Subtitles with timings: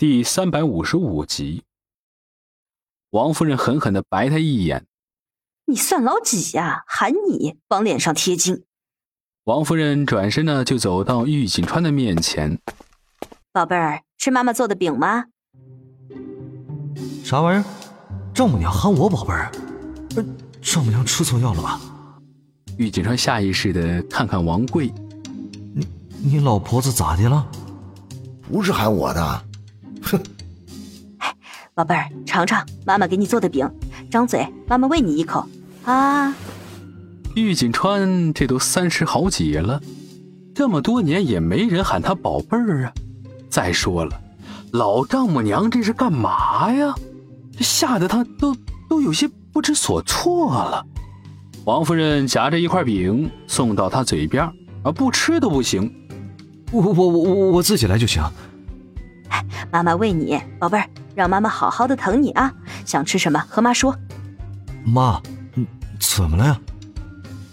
[0.00, 1.62] 第三百五十五集，
[3.10, 4.86] 王夫人狠狠的白他一眼
[5.68, 6.84] ：“你算老几呀？
[6.86, 8.64] 喊你往脸上贴金！”
[9.44, 12.58] 王夫人转身呢，就走到玉锦川的面前
[13.52, 15.26] ：“宝贝儿，吃妈妈做的饼吗？”
[17.22, 17.64] 啥玩意儿？
[18.32, 19.52] 丈母娘喊我宝贝儿？
[20.16, 20.24] 呃，
[20.62, 21.78] 丈母娘吃错药了吧？
[22.78, 24.90] 玉锦川下意识的看看王贵
[25.76, 25.86] ：“你
[26.24, 27.46] 你老婆子咋的了？
[28.50, 29.44] 不是喊我的。”
[31.80, 33.68] 哼，宝贝儿，尝尝妈妈给你做的饼，
[34.10, 35.46] 张嘴，妈妈喂你一口
[35.84, 36.34] 啊！
[37.34, 39.80] 玉锦川这都三十好几了，
[40.54, 42.92] 这么多年也没人喊他宝贝儿啊。
[43.48, 44.20] 再说了，
[44.72, 46.94] 老丈母娘这是干嘛呀？
[47.56, 48.54] 这吓得他都
[48.88, 50.84] 都有些不知所措了。
[51.64, 54.44] 王夫人夹着一块饼送到他嘴边，
[54.82, 55.90] 啊，不吃都不行。
[56.72, 58.22] 我我我我我自己来就行。
[59.72, 62.52] 妈妈喂你，宝贝儿，让妈妈好好的疼你啊！
[62.84, 63.96] 想吃什么和妈说。
[64.84, 65.20] 妈，
[65.98, 66.60] 怎么了呀？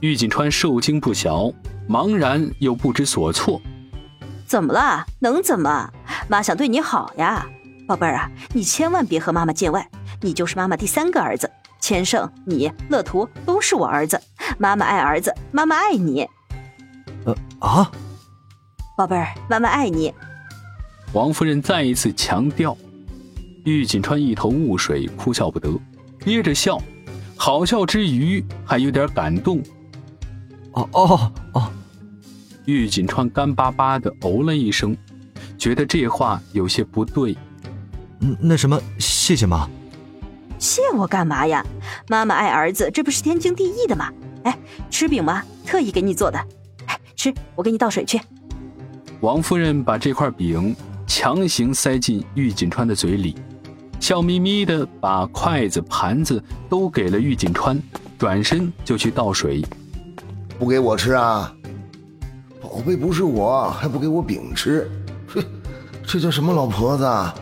[0.00, 1.52] 玉锦川受惊不小，
[1.88, 3.60] 茫然又不知所措。
[4.46, 5.06] 怎么了？
[5.18, 5.90] 能怎么？
[6.28, 7.46] 妈想对你好呀，
[7.86, 9.86] 宝贝儿啊，你千万别和妈妈见外，
[10.20, 11.50] 你就是妈妈第三个儿子。
[11.80, 14.20] 千盛，你乐图都是我儿子，
[14.58, 16.28] 妈妈爱儿子，妈妈爱你。
[17.24, 17.90] 呃啊，
[18.96, 20.12] 宝贝儿，妈妈爱你。
[21.12, 22.76] 王夫人再一次强调，
[23.64, 25.68] 玉锦川一头雾水，哭笑不得，
[26.24, 26.80] 憋着笑，
[27.36, 29.62] 好笑之余还有点感动。
[30.72, 31.70] 哦哦哦！
[32.64, 34.96] 玉锦川干巴巴的哦了一声，
[35.58, 37.36] 觉得这话有些不对。
[38.20, 39.68] 嗯，那什么，谢谢妈。
[40.58, 41.64] 谢我干嘛呀？
[42.08, 44.10] 妈妈爱儿子，这不是天经地义的吗？
[44.44, 44.58] 哎，
[44.90, 45.42] 吃饼吗？
[45.66, 46.38] 特意给你做的。
[46.86, 48.18] 哎，吃，我给你倒水去。
[49.20, 50.74] 王夫人把这块饼。
[51.06, 53.34] 强行塞进玉锦川的嘴里，
[54.00, 57.80] 笑眯眯的把筷子、盘子都给了玉锦川，
[58.18, 59.62] 转身就去倒水。
[60.58, 61.54] 不给我吃啊？
[62.60, 64.90] 宝贝不是我，还不给我饼吃？
[65.28, 65.44] 哼，
[66.04, 67.32] 这叫什么老婆子？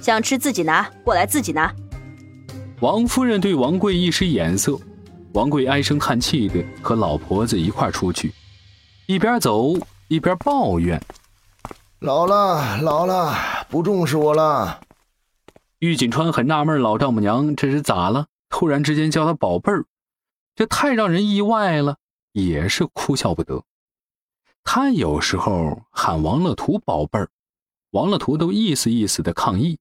[0.00, 1.72] 想吃自己拿过来，自己拿。
[2.80, 4.78] 王夫人对王贵一使眼色，
[5.32, 8.32] 王贵唉声叹气的和老婆子一块出去，
[9.06, 9.74] 一边走
[10.08, 11.00] 一边抱怨。
[12.00, 13.34] 老了，老了，
[13.68, 14.80] 不重视我了。
[15.80, 18.26] 玉锦川很纳闷，老丈母娘这是咋了？
[18.50, 19.86] 突然之间叫他宝贝儿，
[20.54, 21.96] 这太让人意外了，
[22.32, 23.64] 也是哭笑不得。
[24.62, 27.30] 他有时候喊王乐图宝贝儿，
[27.92, 29.78] 王乐图都意思意思的抗议，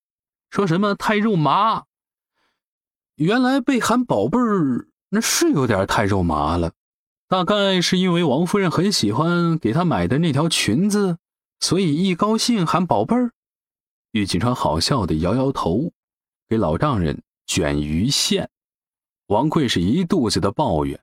[0.49, 1.83] 说什么太肉麻。
[3.15, 6.71] 原来被喊宝贝儿，那是有点太肉麻了。
[7.27, 11.17] 大概是因为王夫人很喜欢给他买的那条裙子。
[11.59, 13.31] 所以一高兴喊宝贝儿，
[14.11, 15.91] 玉锦川好笑的摇摇头，
[16.47, 18.49] 给老丈人卷鱼线。
[19.27, 20.99] 王贵是一肚子的抱怨，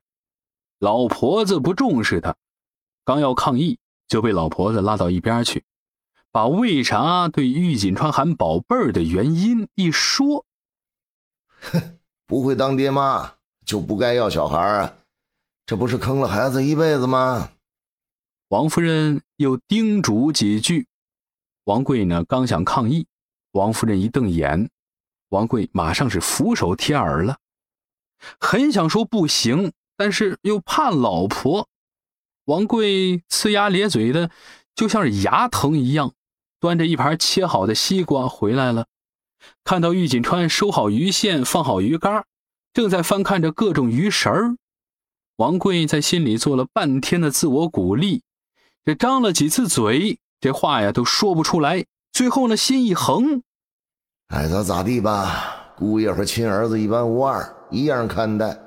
[0.79, 2.35] 老婆子不重视他，
[3.05, 3.79] 刚要抗议，
[4.09, 5.63] 就被老婆子拉到一边去，
[6.31, 10.45] 把为啥对玉锦川喊宝贝儿的原因一说。
[11.59, 13.35] 哼，不会当爹妈
[13.65, 14.97] 就不该要小孩啊，
[15.65, 17.51] 这不是坑了孩子一辈子吗？
[18.49, 20.87] 王夫人又叮嘱几句，
[21.67, 23.07] 王贵呢刚想抗议，
[23.51, 24.69] 王夫人一瞪眼，
[25.29, 27.39] 王贵马上是俯首贴耳了，
[28.39, 31.67] 很想说不行，但是又怕老婆。
[32.45, 34.31] 王贵呲牙咧嘴的，
[34.75, 36.13] 就像是牙疼一样，
[36.61, 38.87] 端着一盘切好的西瓜回来了，
[39.65, 42.23] 看到玉锦川收好鱼线，放好鱼竿，
[42.71, 44.55] 正在翻看着各种鱼食儿，
[45.35, 48.23] 王贵在心里做了半天的自我鼓励。
[48.85, 51.85] 这张了几次嘴，这话呀都说不出来。
[52.11, 53.41] 最后呢，心一横，
[54.27, 55.73] 爱咋咋地吧。
[55.75, 58.57] 姑爷和亲儿子一般无二，一样看待。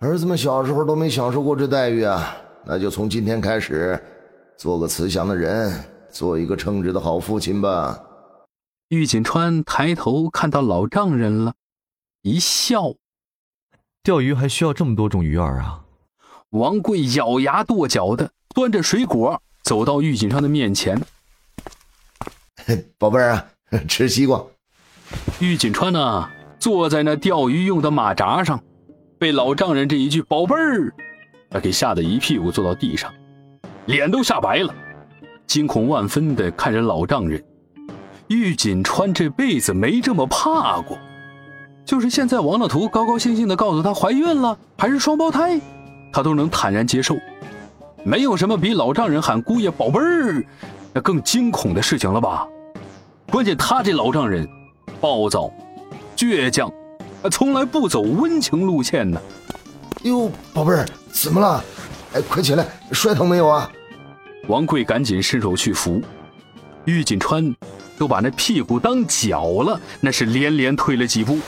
[0.00, 4.00] 儿子们小时候都没享受过这待遇啊，那就从今天开始，
[4.56, 5.72] 做个慈祥的人，
[6.10, 7.98] 做一个称职的好父亲吧。
[8.88, 11.54] 玉锦川抬头看到老丈人了，
[12.22, 12.94] 一笑。
[14.02, 15.82] 钓鱼还需要这么多种鱼饵啊？
[16.50, 18.30] 王贵咬牙跺脚的。
[18.54, 20.96] 端着水果走到玉锦川的面前，
[22.98, 23.44] 宝贝儿啊，
[23.88, 24.40] 吃西瓜。
[25.40, 26.30] 玉锦川呢，
[26.60, 28.62] 坐在那钓鱼用的马扎上，
[29.18, 30.94] 被老丈人这一句“宝贝儿”，
[31.50, 33.12] 他给吓得一屁股坐到地上，
[33.86, 34.72] 脸都吓白了，
[35.48, 37.42] 惊恐万分的看着老丈人。
[38.28, 40.96] 玉锦川这辈子没这么怕过，
[41.84, 45.60] 就是现在王乐图高高兴兴的告诉他怀孕了，还是双胞胎，
[46.12, 47.16] 他都能坦然接受。
[48.06, 50.46] 没有什么比老丈人喊姑爷宝贝儿，
[50.92, 52.46] 那更惊恐的事情了吧？
[53.32, 54.48] 关键他这老丈人，
[55.00, 55.50] 暴躁、
[56.16, 56.72] 倔强，
[57.32, 59.20] 从来不走温情路线呢。
[60.04, 61.64] 哟，宝贝儿，怎么了？
[62.12, 63.68] 哎，快起来，摔疼没有啊？
[64.46, 66.00] 王贵赶紧伸手去扶，
[66.84, 67.52] 玉锦川
[67.98, 71.40] 都把那屁股当脚了，那是连连退了几步。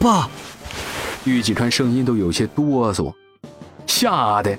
[0.00, 0.28] 爸，
[1.22, 3.14] 玉锦川声音都有些哆嗦，
[3.86, 4.58] 吓得，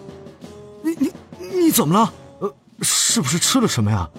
[1.69, 2.11] 你怎么了？
[2.39, 4.09] 呃，是不是吃了什么呀？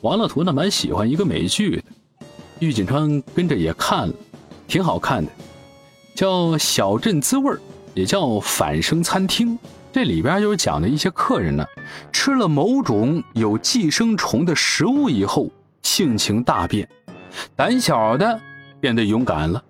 [0.00, 1.82] 王乐图呢，蛮喜欢一个美剧的，
[2.60, 4.14] 玉锦川跟着也看了，
[4.66, 5.30] 挺好看的，
[6.14, 7.54] 叫《小镇滋味
[7.92, 9.50] 也叫《反生餐厅》。
[9.92, 11.66] 这里边就是讲的一些客人呢，
[12.10, 15.50] 吃了某种有寄生虫的食物以后，
[15.82, 16.88] 性情大变，
[17.54, 18.40] 胆小的
[18.80, 19.62] 变得勇敢了，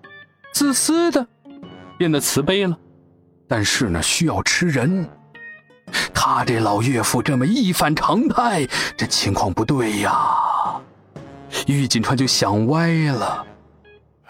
[0.52, 1.26] 自私的
[1.98, 2.78] 变得慈悲了，
[3.48, 5.04] 但是呢，需要吃人。
[6.12, 8.66] 他这老岳父这么一反常态，
[8.96, 10.12] 这情况不对呀。
[11.66, 13.44] 玉锦川就想歪了，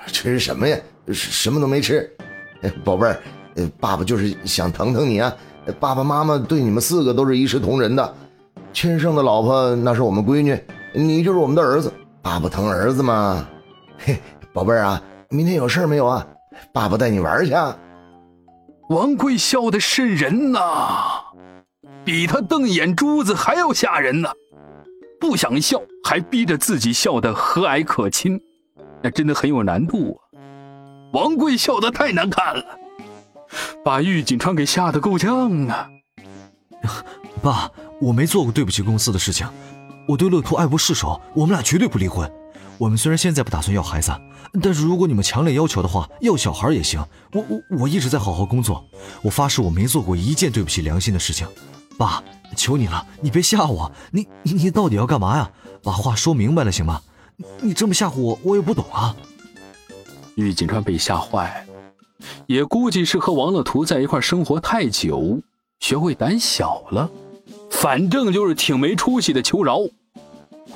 [0.07, 0.77] 吃什么呀？
[1.13, 2.11] 什么都没吃，
[2.85, 3.21] 宝贝儿，
[3.81, 5.33] 爸爸就是想疼疼你啊。
[5.81, 8.15] 爸爸妈妈对你们四个都是一视同仁的，
[8.73, 10.61] 亲生的老婆那是我们闺女，
[10.93, 11.93] 你就是我们的儿子。
[12.23, 13.47] 爸爸疼儿子嘛，
[13.99, 14.21] 嘿，
[14.53, 15.01] 宝贝儿啊，
[15.31, 16.27] 明天有事没有啊？
[16.73, 17.53] 爸爸带你玩去。
[18.89, 20.61] 王贵笑得瘆人呐，
[22.05, 24.31] 比他瞪眼珠子还要吓人呢。
[25.19, 28.41] 不想笑，还逼着自己笑得和蔼可亲，
[29.03, 30.39] 那真的很有难度啊。
[31.13, 32.65] 王贵笑得太难看了。
[33.85, 35.89] 把玉锦川给吓得够呛啊！
[37.43, 39.49] 爸，我没做过对不起公司的事情，
[40.07, 42.31] 我对乐图爱不释手，我们俩绝对不离婚。
[42.79, 44.13] 我们虽然现在不打算要孩子，
[44.63, 47.03] 但是如果你们强烈要求的话，要小孩也行。
[47.33, 48.85] 我我我一直在好好工作，
[49.23, 51.47] 我发誓我没做过一件对不起良心的事情。
[51.97, 52.23] 爸，
[52.57, 55.51] 求你了，你别吓我，你你到底要干嘛呀？
[55.83, 57.01] 把话说明白了行吗？
[57.61, 59.17] 你这么吓唬我，我也不懂啊。
[60.35, 61.75] 玉锦川被吓坏了。
[62.47, 65.41] 也估计是和王乐图在一块生活太久，
[65.81, 67.11] 学会胆小了。
[67.71, 69.79] 反正就是挺没出息的，求饶。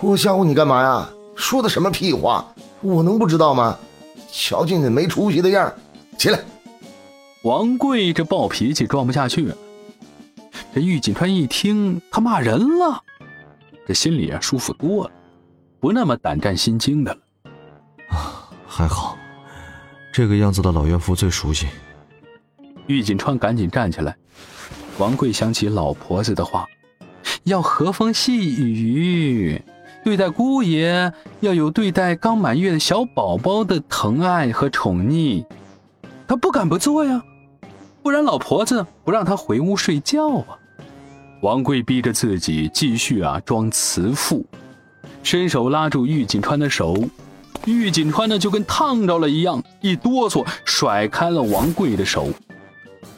[0.01, 1.11] 我吓唬你干嘛呀？
[1.41, 2.55] 说的什么屁话？
[2.83, 3.79] 我能不知道吗？
[4.31, 5.73] 瞧见你没出息的样
[6.19, 6.39] 起来！
[7.43, 9.57] 王贵这暴脾气装不下去了。
[10.75, 13.03] 这玉锦川一听他骂人了，
[13.89, 15.11] 这心里啊舒服多了，
[15.81, 17.21] 不那么胆战心惊的了。
[18.11, 19.17] 啊，还好。
[20.13, 21.67] 这个样子的老岳父最熟悉。
[22.87, 24.15] 玉锦川赶紧站起来。
[24.99, 26.67] 王贵想起老婆子的话，
[27.45, 29.61] 要和风细雨，
[30.03, 35.45] 对待姑爷要有对待刚满月的小宝宝的疼爱和宠溺。
[36.27, 37.23] 他不敢不做呀，
[38.03, 40.57] 不然老婆子不让他回屋睡觉啊。
[41.43, 44.45] 王贵逼着自己继续啊装慈父，
[45.23, 46.97] 伸手拉住玉锦川的手。
[47.67, 52.29] 玉锦川呢，就跟烫着了一样，一哆嗦，甩开了王贵的手。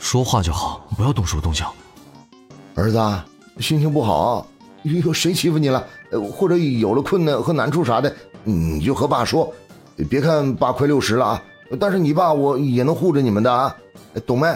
[0.01, 1.73] 说话就好，不要动手动脚。
[2.75, 2.99] 儿子，
[3.61, 4.47] 心情不好，
[4.83, 5.85] 有谁欺负你了？
[6.21, 8.15] 或者有了困难和难处啥的，
[8.45, 9.53] 你就和爸说。
[10.09, 11.43] 别看爸快六十了啊，
[11.79, 13.77] 但是你爸我也能护着你们的啊，
[14.27, 14.49] 懂没？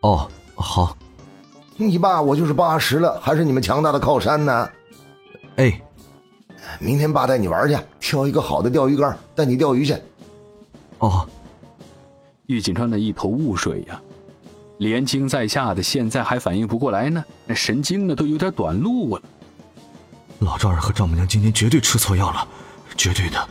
[0.00, 0.96] 哦，好。
[1.76, 4.68] 你爸我就是八十了，还是你们强大的靠山呢。
[5.56, 5.80] 哎。
[6.78, 9.94] 明天爸带你玩去，挑一个好的钓鱼竿，带你钓鱼去。
[10.98, 11.26] 哦，
[12.46, 14.00] 玉锦川的一头雾水呀，
[14.78, 19.22] 连惊在下的，现在还反应不过来呢，那神经呢都有点短路了。
[20.40, 22.46] 老丈人和丈母娘今天绝对吃错药了，
[22.96, 23.48] 绝对的。